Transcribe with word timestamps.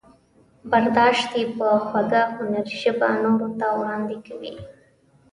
برداشت 0.71 1.29
یې 1.39 1.43
په 1.57 1.67
خوږه 1.85 2.21
هنري 2.35 2.75
ژبه 2.83 3.09
نورو 3.23 3.49
ته 3.59 3.67
وړاندې 3.79 4.17
کوي. 4.25 4.53